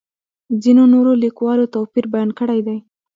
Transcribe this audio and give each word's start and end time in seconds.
ځینو 0.61 0.83
نورو 0.93 1.11
لیکوالو 1.23 1.71
توپیر 1.73 2.05
بیان 2.13 2.29
کړی 2.39 2.59
دی. 2.67 2.77